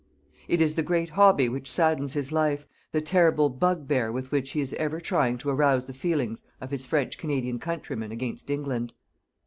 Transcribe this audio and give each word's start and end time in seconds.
It 0.47 0.61
is 0.61 0.73
the 0.73 0.81
great 0.81 1.09
hobby 1.11 1.47
which 1.47 1.69
saddens 1.69 2.13
his 2.13 2.31
life, 2.31 2.65
the 2.91 3.01
terrible 3.01 3.49
bugbear 3.49 4.11
with 4.11 4.31
which 4.31 4.49
he 4.49 4.59
is 4.59 4.73
ever 4.79 4.99
trying 4.99 5.37
to 5.37 5.51
arouse 5.51 5.85
the 5.85 5.93
feelings 5.93 6.41
of 6.59 6.71
his 6.71 6.87
French 6.87 7.19
Canadian 7.19 7.59
countrymen 7.59 8.11
against 8.11 8.49
England. 8.49 8.95